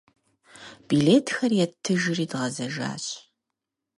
[0.87, 3.05] Билетхэр еттыжри дгъэзэжащ.